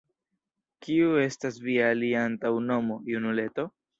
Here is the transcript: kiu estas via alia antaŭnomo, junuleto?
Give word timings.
kiu 0.85 1.11
estas 1.25 1.59
via 1.67 1.91
alia 1.97 2.25
antaŭnomo, 2.31 3.01
junuleto? 3.13 3.67